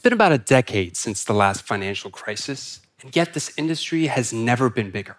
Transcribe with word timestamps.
been 0.00 0.12
about 0.12 0.32
a 0.32 0.38
decade 0.38 0.96
since 0.96 1.24
the 1.24 1.32
last 1.32 1.62
financial 1.62 2.10
crisis, 2.10 2.80
and 3.02 3.14
yet 3.14 3.34
this 3.34 3.52
industry 3.56 4.06
has 4.06 4.32
never 4.32 4.70
been 4.70 4.90
bigger. 4.90 5.16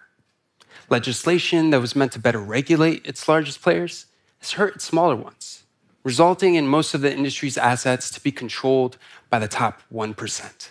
Legislation 0.88 1.70
that 1.70 1.80
was 1.80 1.96
meant 1.96 2.12
to 2.12 2.18
better 2.18 2.40
regulate 2.40 3.06
its 3.06 3.28
largest 3.28 3.62
players 3.62 4.06
has 4.40 4.52
hurt 4.52 4.76
its 4.76 4.84
smaller 4.84 5.16
ones, 5.16 5.62
resulting 6.02 6.54
in 6.54 6.66
most 6.66 6.94
of 6.94 7.00
the 7.00 7.12
industry's 7.12 7.56
assets 7.56 8.10
to 8.10 8.20
be 8.20 8.32
controlled 8.32 8.98
by 9.30 9.38
the 9.38 9.48
top 9.48 9.82
1%. 9.92 10.70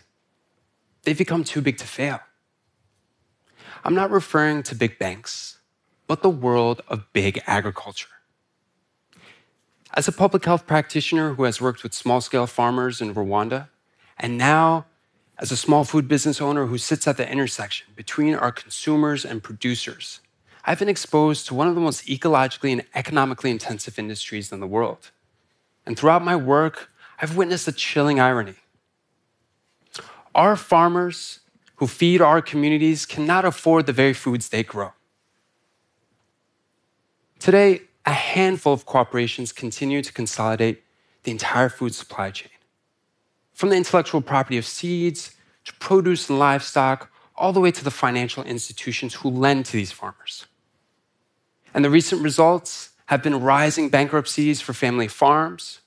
They've 1.04 1.18
become 1.18 1.44
too 1.44 1.62
big 1.62 1.78
to 1.78 1.88
fail. 1.88 2.20
I'm 3.84 3.96
not 3.96 4.12
referring 4.12 4.64
to 4.64 4.76
big 4.76 5.00
banks, 5.00 5.58
but 6.06 6.22
the 6.22 6.30
world 6.30 6.82
of 6.88 7.12
big 7.14 7.42
agriculture. 7.48 8.10
As 9.94 10.08
a 10.08 10.12
public 10.12 10.46
health 10.46 10.68
practitioner 10.68 11.34
who 11.34 11.44
has 11.44 11.60
worked 11.60 11.84
with 11.84 11.94
small 11.94 12.22
scale 12.22 12.48
farmers 12.48 13.02
in 13.02 13.16
Rwanda, 13.16 13.70
and 14.22 14.38
now 14.38 14.86
as 15.40 15.52
a 15.52 15.58
small 15.58 15.84
food 15.84 16.08
business 16.08 16.40
owner 16.40 16.68
who 16.68 16.78
sits 16.78 17.08
at 17.08 17.18
the 17.18 17.30
intersection 17.30 17.88
between 17.96 18.36
our 18.36 18.52
consumers 18.52 19.26
and 19.26 19.42
producers, 19.42 20.22
I've 20.64 20.78
been 20.78 20.88
exposed 20.88 21.48
to 21.48 21.56
one 21.56 21.68
of 21.68 21.74
the 21.74 21.82
most 21.82 22.06
ecologically 22.06 22.72
and 22.72 22.86
economically 22.94 23.50
intensive 23.50 23.98
industries 23.98 24.52
in 24.52 24.60
the 24.60 24.68
world. 24.68 25.10
And 25.88 25.98
throughout 25.98 26.24
my 26.24 26.36
work, 26.36 26.92
I've 27.20 27.36
witnessed 27.36 27.68
a 27.68 27.72
chilling 27.72 28.20
irony. 28.20 28.56
Our 30.36 30.56
farmers 30.56 31.40
who 31.78 31.88
feed 31.88 32.22
our 32.22 32.44
communities 32.44 33.08
cannot 33.08 33.44
afford 33.44 33.88
the 33.88 33.94
very 33.94 34.14
foods 34.14 34.50
they 34.50 34.62
grow. 34.62 34.94
Today, 37.40 37.82
a 38.06 38.14
handful 38.14 38.72
of 38.72 38.86
corporations 38.86 39.52
continue 39.52 40.04
to 40.04 40.14
consolidate 40.14 40.84
the 41.24 41.32
entire 41.32 41.70
food 41.70 41.96
supply 41.96 42.30
chain. 42.30 42.51
From 43.54 43.70
the 43.70 43.76
intellectual 43.76 44.22
property 44.22 44.58
of 44.58 44.66
seeds 44.66 45.36
to 45.66 45.74
produce 45.76 46.30
and 46.30 46.40
livestock, 46.40 47.12
all 47.36 47.54
the 47.54 47.60
way 47.60 47.72
to 47.72 47.84
the 47.84 47.92
financial 47.92 48.44
institutions 48.44 49.16
who 49.16 49.30
lend 49.30 49.66
to 49.66 49.74
these 49.74 49.92
farmers. 49.92 50.46
And 51.74 51.84
the 51.84 51.90
recent 51.90 52.22
results 52.22 52.90
have 53.08 53.24
been 53.24 53.42
rising 53.42 53.90
bankruptcies 53.90 54.62
for 54.62 54.74
family 54.74 55.08
farms 55.08 55.82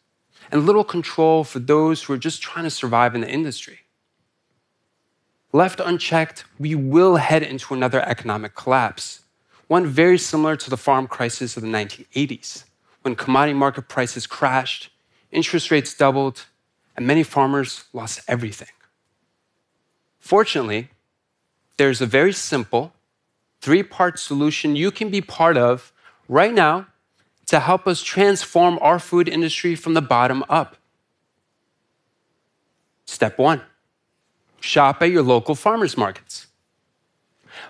and 0.50 0.66
little 0.66 0.84
control 0.84 1.44
for 1.44 1.58
those 1.58 2.02
who 2.02 2.12
are 2.12 2.18
just 2.18 2.42
trying 2.42 2.64
to 2.64 2.70
survive 2.70 3.14
in 3.14 3.20
the 3.20 3.30
industry. 3.30 3.80
Left 5.52 5.80
unchecked, 5.80 6.44
we 6.58 6.74
will 6.74 7.16
head 7.16 7.42
into 7.42 7.74
another 7.74 8.00
economic 8.02 8.54
collapse, 8.54 9.20
one 9.68 9.86
very 9.86 10.18
similar 10.18 10.56
to 10.56 10.68
the 10.68 10.76
farm 10.76 11.06
crisis 11.06 11.56
of 11.56 11.62
the 11.62 11.68
1980s, 11.68 12.64
when 13.02 13.14
commodity 13.14 13.56
market 13.56 13.88
prices 13.88 14.26
crashed, 14.26 14.90
interest 15.30 15.70
rates 15.70 15.94
doubled, 15.94 16.46
and 16.96 17.06
many 17.06 17.22
farmers 17.22 17.84
lost 17.92 18.20
everything. 18.28 18.68
Fortunately, 20.18 20.88
there's 21.76 22.00
a 22.00 22.06
very 22.06 22.32
simple 22.32 22.92
three 23.60 23.82
part 23.82 24.18
solution 24.18 24.76
you 24.76 24.90
can 24.90 25.10
be 25.10 25.20
part 25.20 25.56
of 25.56 25.92
right 26.28 26.54
now 26.54 26.86
to 27.46 27.60
help 27.60 27.86
us 27.86 28.02
transform 28.02 28.78
our 28.80 28.98
food 28.98 29.28
industry 29.28 29.74
from 29.74 29.94
the 29.94 30.02
bottom 30.02 30.44
up. 30.48 30.76
Step 33.06 33.38
one 33.38 33.62
Shop 34.60 35.02
at 35.02 35.10
your 35.10 35.22
local 35.22 35.54
farmers 35.54 35.96
markets. 35.96 36.46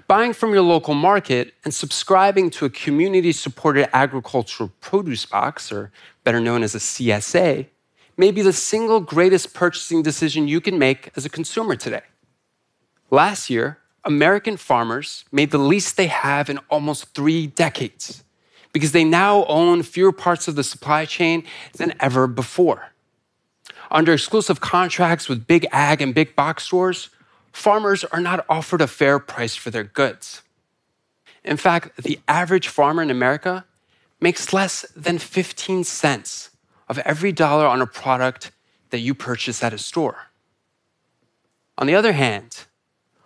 Buying 0.06 0.32
from 0.32 0.52
your 0.52 0.62
local 0.62 0.94
market 0.94 1.54
and 1.64 1.74
subscribing 1.74 2.50
to 2.50 2.64
a 2.64 2.70
community 2.70 3.32
supported 3.32 3.94
agricultural 3.94 4.72
produce 4.80 5.26
box, 5.26 5.72
or 5.72 5.90
better 6.22 6.40
known 6.40 6.62
as 6.62 6.74
a 6.74 6.78
CSA, 6.78 7.66
may 8.16 8.30
be 8.30 8.42
the 8.42 8.52
single 8.52 9.00
greatest 9.00 9.54
purchasing 9.54 10.02
decision 10.02 10.48
you 10.48 10.60
can 10.60 10.78
make 10.78 11.10
as 11.16 11.24
a 11.24 11.28
consumer 11.28 11.76
today. 11.76 12.02
Last 13.10 13.50
year, 13.50 13.78
American 14.04 14.56
farmers 14.56 15.24
made 15.32 15.50
the 15.50 15.58
least 15.58 15.96
they 15.96 16.06
have 16.08 16.50
in 16.50 16.58
almost 16.68 17.14
three 17.14 17.46
decades 17.46 18.22
because 18.72 18.92
they 18.92 19.04
now 19.04 19.44
own 19.46 19.82
fewer 19.82 20.12
parts 20.12 20.48
of 20.48 20.56
the 20.56 20.64
supply 20.64 21.04
chain 21.04 21.44
than 21.74 21.94
ever 22.00 22.26
before 22.26 22.90
under 23.94 24.12
exclusive 24.12 24.60
contracts 24.60 25.28
with 25.28 25.46
big 25.46 25.66
ag 25.72 26.02
and 26.02 26.14
big 26.14 26.34
box 26.34 26.64
stores, 26.64 27.10
farmers 27.52 28.04
are 28.04 28.20
not 28.20 28.44
offered 28.48 28.80
a 28.80 28.88
fair 28.88 29.18
price 29.18 29.54
for 29.54 29.70
their 29.70 29.84
goods. 29.84 30.42
In 31.44 31.56
fact, 31.56 32.02
the 32.02 32.18
average 32.26 32.68
farmer 32.68 33.02
in 33.02 33.10
America 33.10 33.64
makes 34.20 34.52
less 34.52 34.84
than 34.96 35.18
15 35.18 35.84
cents 35.84 36.50
of 36.88 36.98
every 36.98 37.32
dollar 37.32 37.66
on 37.66 37.80
a 37.80 37.86
product 37.86 38.50
that 38.90 39.00
you 39.00 39.14
purchase 39.14 39.62
at 39.62 39.72
a 39.72 39.78
store. 39.78 40.28
On 41.76 41.86
the 41.86 41.94
other 41.94 42.12
hand, 42.12 42.66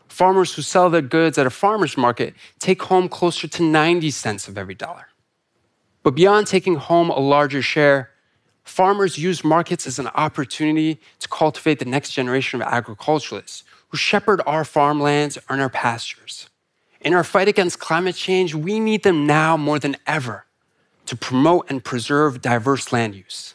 farmers 0.07 0.55
who 0.55 0.63
sell 0.63 0.89
their 0.89 1.03
goods 1.03 1.39
at 1.39 1.47
a 1.47 1.51
farmer's 1.51 1.97
market 1.97 2.35
take 2.59 2.83
home 2.83 3.09
closer 3.09 3.47
to 3.47 3.63
90 3.63 4.11
cents 4.11 4.49
of 4.49 4.57
every 4.57 4.75
dollar. 4.75 5.09
But 6.03 6.15
beyond 6.15 6.47
taking 6.47 6.77
home 6.77 7.11
a 7.11 7.19
larger 7.19 7.61
share, 7.61 8.11
farmers 8.65 9.19
use 9.19 9.45
markets 9.45 9.87
as 9.87 9.99
an 9.99 10.09
opportunity 10.09 11.01
to 11.21 11.29
cultivate 11.29 11.79
the 11.79 11.85
next 11.85 12.13
generation 12.13 12.61
of 12.61 12.69
agriculturalists 12.69 13.65
who 13.89 13.97
shepherd 13.97 14.41
our 14.47 14.65
farmlands 14.65 15.39
and 15.49 15.61
our 15.61 15.71
pastures. 15.71 16.49
In 17.01 17.15
our 17.15 17.25
fight 17.25 17.49
against 17.49 17.79
climate 17.79 18.17
change, 18.17 18.55
we 18.55 18.81
need 18.81 19.03
them 19.03 19.27
now 19.27 19.57
more 19.57 19.79
than 19.79 19.97
ever 20.07 20.47
to 21.09 21.17
promote 21.17 21.71
and 21.71 21.83
preserve 21.83 22.43
diverse 22.43 22.93
land 22.93 23.15
use. 23.15 23.55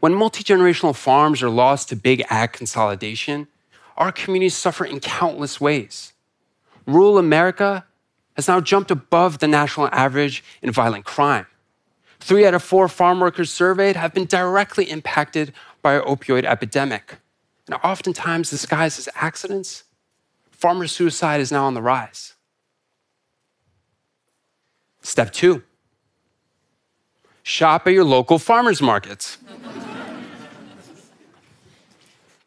When 0.00 0.14
multi 0.14 0.42
generational 0.42 0.94
farms 0.94 1.42
are 1.42 1.50
lost 1.50 1.88
to 1.88 1.96
big 1.96 2.24
ag 2.28 2.52
consolidation, 2.52 3.48
our 3.96 4.10
communities 4.10 4.56
suffer 4.56 4.84
in 4.84 5.00
countless 5.00 5.60
ways. 5.60 6.12
Rural 6.86 7.18
America 7.18 7.84
has 8.34 8.48
now 8.48 8.60
jumped 8.60 8.90
above 8.90 9.38
the 9.38 9.46
national 9.46 9.88
average 9.92 10.42
in 10.62 10.72
violent 10.72 11.04
crime. 11.04 11.46
Three 12.18 12.44
out 12.46 12.54
of 12.54 12.62
four 12.62 12.88
farm 12.88 13.20
workers 13.20 13.50
surveyed 13.50 13.96
have 13.96 14.12
been 14.12 14.26
directly 14.26 14.90
impacted 14.90 15.52
by 15.82 15.94
an 15.94 16.02
opioid 16.02 16.44
epidemic. 16.44 17.18
And 17.66 17.76
oftentimes 17.84 18.50
disguised 18.50 18.98
as 18.98 19.08
accidents, 19.14 19.84
farmer 20.50 20.86
suicide 20.86 21.40
is 21.40 21.52
now 21.52 21.66
on 21.66 21.74
the 21.74 21.82
rise. 21.82 22.34
Step 25.02 25.32
two 25.32 25.62
shop 27.50 27.86
at 27.88 27.92
your 27.92 28.04
local 28.04 28.38
farmers 28.38 28.80
markets. 28.80 29.36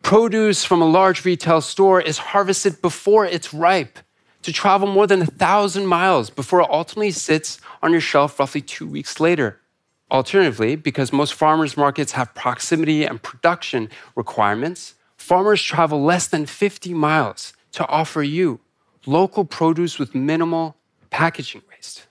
Produce 0.02 0.64
from 0.64 0.81
a 0.81 0.86
large 0.86 1.25
retail 1.25 1.59
store 1.59 2.00
is 2.00 2.18
harvested 2.18 2.81
before 2.81 3.25
it's 3.25 3.53
ripe 3.53 4.00
to 4.44 4.53
travel 4.53 4.88
more 4.88 5.06
than 5.06 5.22
a 5.22 5.25
thousand 5.25 5.88
miles 5.88 6.30
before 6.30 6.62
it 6.62 6.69
ultimately 6.69 7.12
sits 7.12 7.59
on 7.81 7.91
your 7.91 8.02
shelf 8.02 8.40
roughly 8.40 8.62
two 8.62 8.88
weeks 8.88 9.19
later. 9.19 9.59
Alternatively, 10.09 10.75
because 10.75 11.12
most 11.12 11.34
farmers 11.34 11.75
markets 11.75 12.14
have 12.14 12.34
proximity 12.34 13.03
and 13.03 13.22
production 13.22 13.90
requirements, 14.16 14.94
farmers 15.18 15.62
travel 15.62 16.02
less 16.02 16.28
than 16.28 16.46
50 16.46 16.94
miles 16.94 17.53
to 17.74 17.85
offer 17.88 18.24
you 18.24 18.59
local 19.06 19.44
produce 19.44 20.00
with 20.00 20.16
minimal 20.16 20.78
packaging 21.09 21.64
waste. 21.70 22.08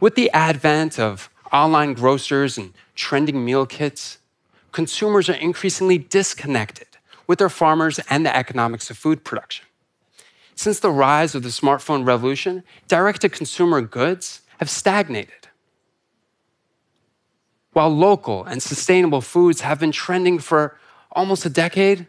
With 0.00 0.14
the 0.16 0.30
advent 0.30 0.98
of 0.98 1.28
online 1.52 1.94
grocers 1.94 2.56
and 2.58 2.72
trending 2.94 3.44
meal 3.44 3.66
kits, 3.66 4.18
consumers 4.72 5.28
are 5.28 5.34
increasingly 5.34 5.98
disconnected 5.98 6.86
with 7.26 7.38
their 7.38 7.48
farmers 7.48 7.98
and 8.10 8.24
the 8.24 8.36
economics 8.36 8.90
of 8.90 8.98
food 8.98 9.24
production. 9.24 9.66
Since 10.54 10.80
the 10.80 10.90
rise 10.90 11.34
of 11.34 11.42
the 11.42 11.48
smartphone 11.48 12.06
revolution, 12.06 12.64
direct 12.88 13.22
to 13.22 13.28
consumer 13.28 13.80
goods 13.80 14.42
have 14.58 14.68
stagnated. 14.68 15.48
While 17.72 17.90
local 17.90 18.44
and 18.44 18.62
sustainable 18.62 19.20
foods 19.20 19.60
have 19.62 19.80
been 19.80 19.92
trending 19.92 20.38
for 20.38 20.76
almost 21.12 21.46
a 21.46 21.50
decade, 21.50 22.06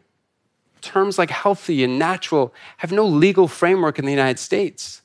terms 0.81 1.18
like 1.18 1.30
healthy 1.30 1.83
and 1.83 1.98
natural 1.98 2.54
have 2.77 2.92
no 2.92 3.06
legal 3.06 3.48
framework 3.48 4.00
in 4.00 4.06
the 4.06 4.12
United 4.12 4.39
States. 4.39 5.01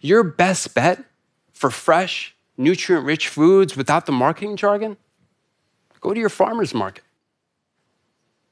Your 0.00 0.22
best 0.22 0.74
bet 0.74 1.04
for 1.52 1.70
fresh, 1.70 2.34
nutrient 2.56 3.04
rich 3.04 3.28
foods 3.28 3.76
without 3.76 4.06
the 4.06 4.12
marketing 4.12 4.56
jargon? 4.56 4.96
Go 6.00 6.14
to 6.14 6.20
your 6.20 6.28
farmer's 6.28 6.74
market. 6.74 7.04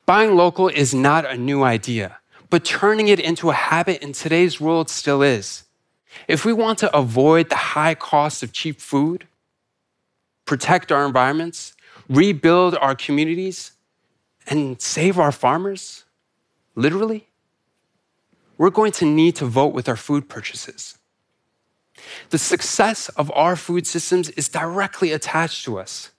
Buying 0.07 0.37
local 0.37 0.69
is 0.69 0.95
not 0.95 1.27
a 1.27 1.37
new 1.37 1.63
idea, 1.63 2.19
but 2.51 2.65
turning 2.65 3.09
it 3.09 3.21
into 3.21 3.51
a 3.51 3.55
habit 3.55 4.03
in 4.03 4.13
today's 4.13 4.61
world 4.61 4.89
still 4.89 5.23
is. 5.23 5.65
If 6.27 6.45
we 6.45 6.53
want 6.53 6.79
to 6.79 6.97
avoid 6.97 7.51
the 7.51 7.57
high 7.57 7.95
cost 7.95 8.43
of 8.43 8.53
cheap 8.53 8.81
food, 8.81 9.27
protect 10.47 10.91
our 10.91 11.05
environments, 11.05 11.75
rebuild 12.09 12.75
our 12.77 12.95
communities, 12.95 13.73
and 14.47 14.81
save 14.81 15.19
our 15.19 15.33
farmers, 15.33 16.05
literally, 16.75 17.29
we're 18.57 18.71
going 18.71 18.93
to 18.93 19.05
need 19.05 19.37
to 19.37 19.45
vote 19.45 19.75
with 19.75 19.89
our 19.89 19.97
food 19.97 20.29
purchases. 20.29 20.99
The 22.31 22.39
success 22.39 23.09
of 23.11 23.31
our 23.33 23.57
food 23.57 23.87
systems 23.87 24.31
is 24.31 24.49
directly 24.49 25.13
attached 25.13 25.65
to 25.65 25.79
us. 25.79 26.11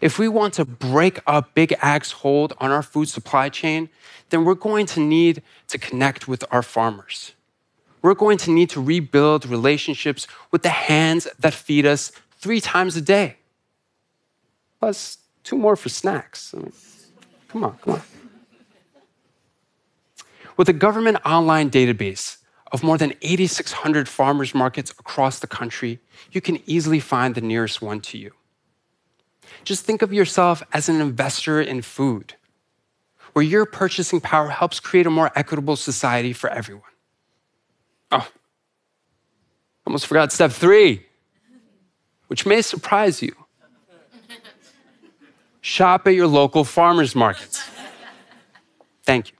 If 0.00 0.18
we 0.18 0.28
want 0.28 0.54
to 0.54 0.64
break 0.64 1.20
up 1.26 1.54
Big 1.54 1.74
Ag's 1.80 2.12
hold 2.12 2.54
on 2.58 2.70
our 2.70 2.82
food 2.82 3.08
supply 3.08 3.48
chain, 3.48 3.88
then 4.30 4.44
we're 4.44 4.54
going 4.54 4.86
to 4.86 5.00
need 5.00 5.42
to 5.68 5.78
connect 5.78 6.28
with 6.28 6.44
our 6.50 6.62
farmers. 6.62 7.32
We're 8.02 8.14
going 8.14 8.38
to 8.38 8.50
need 8.50 8.70
to 8.70 8.80
rebuild 8.80 9.46
relationships 9.46 10.26
with 10.50 10.62
the 10.62 10.68
hands 10.68 11.26
that 11.38 11.54
feed 11.54 11.86
us 11.86 12.12
three 12.38 12.60
times 12.60 12.96
a 12.96 13.00
day. 13.00 13.36
Plus, 14.78 15.18
two 15.42 15.56
more 15.56 15.74
for 15.74 15.88
snacks. 15.88 16.54
I 16.54 16.58
mean, 16.58 16.72
come 17.48 17.64
on, 17.64 17.78
come 17.78 17.94
on. 17.94 18.02
With 20.56 20.68
a 20.68 20.72
government 20.72 21.18
online 21.24 21.70
database 21.70 22.38
of 22.72 22.82
more 22.82 22.98
than 22.98 23.12
8,600 23.22 24.08
farmers 24.08 24.54
markets 24.54 24.90
across 24.90 25.38
the 25.38 25.46
country, 25.46 26.00
you 26.32 26.40
can 26.40 26.60
easily 26.66 27.00
find 27.00 27.34
the 27.34 27.40
nearest 27.40 27.80
one 27.80 28.00
to 28.02 28.18
you. 28.18 28.32
Just 29.64 29.84
think 29.84 30.02
of 30.02 30.12
yourself 30.12 30.62
as 30.72 30.88
an 30.88 31.00
investor 31.00 31.60
in 31.60 31.82
food, 31.82 32.34
where 33.32 33.44
your 33.44 33.64
purchasing 33.64 34.20
power 34.20 34.48
helps 34.48 34.80
create 34.80 35.06
a 35.06 35.10
more 35.10 35.32
equitable 35.34 35.76
society 35.76 36.32
for 36.32 36.50
everyone. 36.50 36.82
Oh, 38.10 38.26
almost 39.86 40.06
forgot 40.06 40.32
step 40.32 40.52
three, 40.52 41.06
which 42.26 42.44
may 42.44 42.62
surprise 42.62 43.22
you. 43.22 43.34
Shop 45.60 46.06
at 46.06 46.14
your 46.14 46.26
local 46.26 46.64
farmers 46.64 47.14
markets. 47.14 47.62
Thank 49.04 49.30
you. 49.30 49.37